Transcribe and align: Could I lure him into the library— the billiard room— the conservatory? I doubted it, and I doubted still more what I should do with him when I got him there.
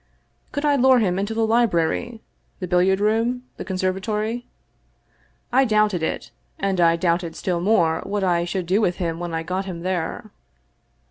Could 0.51 0.65
I 0.65 0.77
lure 0.77 0.97
him 0.97 1.19
into 1.19 1.35
the 1.35 1.45
library— 1.45 2.23
the 2.59 2.67
billiard 2.67 2.99
room— 2.99 3.43
the 3.57 3.63
conservatory? 3.63 4.47
I 5.51 5.63
doubted 5.63 6.01
it, 6.01 6.31
and 6.57 6.81
I 6.81 6.95
doubted 6.95 7.35
still 7.35 7.61
more 7.61 8.01
what 8.03 8.23
I 8.23 8.43
should 8.43 8.65
do 8.65 8.81
with 8.81 8.95
him 8.95 9.19
when 9.19 9.31
I 9.35 9.43
got 9.43 9.65
him 9.65 9.81
there. 9.81 10.31